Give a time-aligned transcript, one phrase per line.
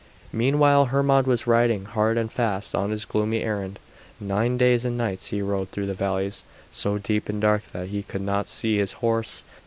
[0.33, 3.77] Meanwhile Hermod was riding hard and fast on his gloomy errand.
[4.19, 8.23] Nine days and nights he rode through valleys so deep and dark that he could
[8.23, 9.43] not see his horse.